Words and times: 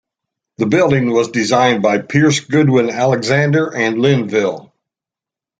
The 0.57 0.65
building 0.65 1.11
was 1.11 1.29
designed 1.29 1.83
by 1.83 1.99
Pierce 1.99 2.39
Goodwin 2.39 2.89
Alexander 2.89 3.71
and 3.71 3.99
Linville. 3.99 4.73